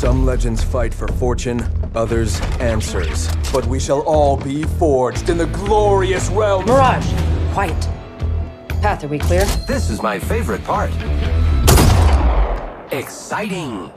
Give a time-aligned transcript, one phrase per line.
[0.00, 1.62] Some legends fight for fortune,
[1.94, 3.28] others answers.
[3.52, 6.64] But we shall all be forged in the glorious realm.
[6.64, 7.06] Mirage,
[7.52, 7.78] quiet.
[8.80, 9.44] Path, are we clear?
[9.68, 10.90] This is my favorite part.
[12.90, 13.92] Exciting!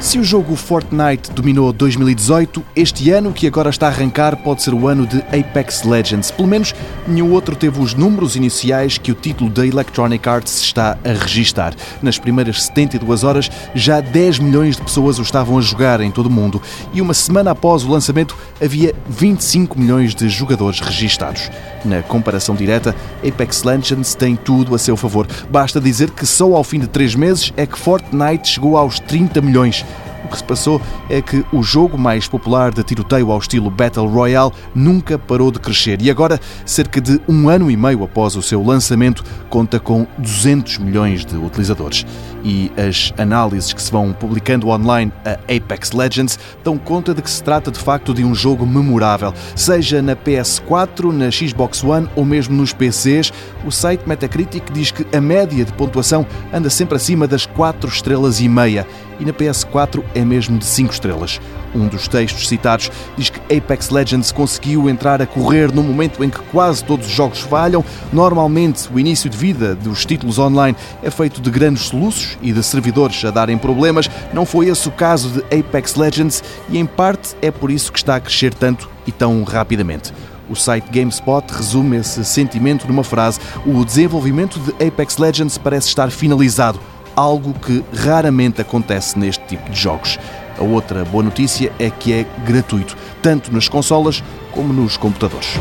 [0.00, 4.72] Se o jogo Fortnite dominou 2018, este ano que agora está a arrancar pode ser
[4.72, 6.30] o ano de Apex Legends.
[6.30, 6.72] Pelo menos
[7.06, 11.74] nenhum outro teve os números iniciais que o título da Electronic Arts está a registar.
[12.00, 16.26] Nas primeiras 72 horas, já 10 milhões de pessoas o estavam a jogar em todo
[16.26, 16.62] o mundo
[16.94, 21.50] e uma semana após o lançamento havia 25 milhões de jogadores registados.
[21.84, 22.94] Na comparação direta,
[23.26, 25.26] Apex Legends tem tudo a seu favor.
[25.50, 29.40] Basta dizer que só ao fim de 3 meses é que Fortnite chegou aos 30
[29.40, 29.84] milhões.
[30.28, 34.06] O que se passou é que o jogo mais popular de tiroteio ao estilo Battle
[34.06, 38.42] Royale nunca parou de crescer e agora, cerca de um ano e meio após o
[38.42, 42.04] seu lançamento, conta com 200 milhões de utilizadores.
[42.44, 47.30] E as análises que se vão publicando online a Apex Legends dão conta de que
[47.30, 52.24] se trata de facto de um jogo memorável, seja na PS4, na Xbox One ou
[52.26, 53.32] mesmo nos PCs.
[53.64, 58.40] O site Metacritic diz que a média de pontuação anda sempre acima das 4 estrelas
[58.40, 58.86] e meia
[59.18, 61.40] e na PS4 é mesmo de 5 estrelas.
[61.74, 66.30] Um dos textos citados diz que Apex Legends conseguiu entrar a correr no momento em
[66.30, 67.84] que quase todos os jogos falham.
[68.12, 72.62] Normalmente, o início de vida dos títulos online é feito de grandes soluços e de
[72.62, 74.08] servidores a darem problemas.
[74.32, 77.98] Não foi esse o caso de Apex Legends e, em parte, é por isso que
[77.98, 80.12] está a crescer tanto e tão rapidamente.
[80.48, 86.10] O site GameSpot resume esse sentimento numa frase: O desenvolvimento de Apex Legends parece estar
[86.10, 86.80] finalizado
[87.18, 90.18] algo que raramente acontece neste tipo de jogos.
[90.56, 95.58] A outra boa notícia é que é gratuito, tanto nas consolas como nos computadores.